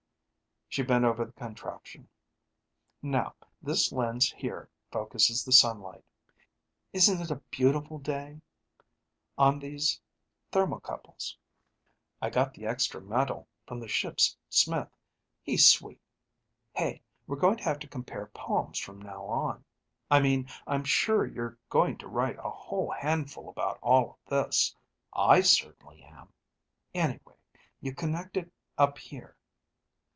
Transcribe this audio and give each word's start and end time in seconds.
She 0.73 0.83
bent 0.83 1.03
over 1.03 1.25
the 1.25 1.33
contraption. 1.33 2.07
"Now, 3.01 3.35
this 3.61 3.91
lens 3.91 4.31
here 4.31 4.69
focuses 4.89 5.43
the 5.43 5.51
sunlight 5.51 6.05
isn't 6.93 7.19
it 7.21 7.29
a 7.29 7.41
beautiful 7.51 7.97
day 7.99 8.39
on 9.37 9.59
these 9.59 9.99
thermocouples. 10.53 11.35
I 12.21 12.29
got 12.29 12.53
the 12.53 12.67
extra 12.67 13.01
metal 13.01 13.49
from 13.67 13.81
the 13.81 13.89
ship's 13.89 14.37
smith. 14.49 14.87
He's 15.43 15.67
sweet. 15.69 15.99
Hey, 16.73 17.01
we're 17.27 17.35
going 17.35 17.57
to 17.57 17.63
have 17.65 17.79
to 17.79 17.87
compare 17.89 18.27
poems 18.27 18.79
from 18.79 19.01
now 19.01 19.25
on. 19.25 19.65
I 20.09 20.21
mean 20.21 20.47
I'm 20.65 20.85
sure 20.85 21.25
you're 21.25 21.57
going 21.69 21.97
to 21.97 22.07
write 22.07 22.37
a 22.39 22.49
whole 22.49 22.91
handful 22.91 23.49
about 23.49 23.77
all 23.81 24.11
of 24.25 24.29
this. 24.29 24.73
I 25.11 25.41
certainly 25.41 26.01
am. 26.03 26.31
Anyway, 26.93 27.35
you 27.81 27.93
connect 27.93 28.37
it 28.37 28.53
up 28.77 28.97
here." 28.99 29.35